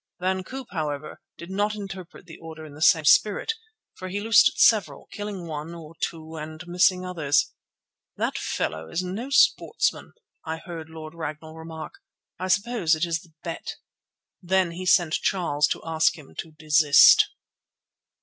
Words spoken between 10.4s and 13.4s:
I heard Lord Ragnall remark. "I suppose it is the